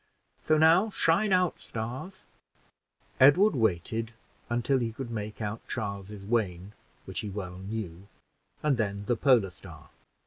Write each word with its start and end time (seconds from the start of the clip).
So 0.41 0.57
now 0.57 0.89
shine 0.89 1.31
out, 1.31 1.59
stars!" 1.59 2.23
Edward 3.19 3.55
waited 3.55 4.13
until 4.49 4.79
he 4.79 4.91
could 4.91 5.11
make 5.11 5.43
out 5.43 5.61
Charles's 5.67 6.23
Wain, 6.23 6.71
which 7.05 7.19
he 7.19 7.29
well 7.29 7.59
knew, 7.59 8.07
and 8.63 8.77
then 8.77 9.03
the 9.05 9.15
Polar 9.15 9.51
Star. 9.51 9.89